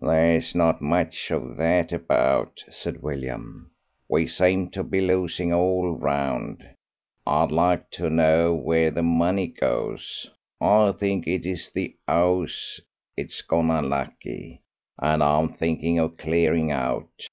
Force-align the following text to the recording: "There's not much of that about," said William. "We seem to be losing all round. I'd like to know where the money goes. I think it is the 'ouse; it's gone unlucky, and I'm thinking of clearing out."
"There's 0.00 0.54
not 0.54 0.80
much 0.80 1.30
of 1.30 1.58
that 1.58 1.92
about," 1.92 2.64
said 2.70 3.02
William. 3.02 3.70
"We 4.08 4.26
seem 4.26 4.70
to 4.70 4.82
be 4.82 5.02
losing 5.02 5.52
all 5.52 5.90
round. 5.94 6.66
I'd 7.26 7.52
like 7.52 7.90
to 7.90 8.08
know 8.08 8.54
where 8.54 8.90
the 8.90 9.02
money 9.02 9.46
goes. 9.48 10.30
I 10.58 10.92
think 10.92 11.26
it 11.26 11.44
is 11.44 11.70
the 11.70 11.94
'ouse; 12.08 12.80
it's 13.14 13.42
gone 13.42 13.70
unlucky, 13.70 14.62
and 15.02 15.22
I'm 15.22 15.50
thinking 15.50 15.98
of 15.98 16.16
clearing 16.16 16.70
out." 16.72 17.26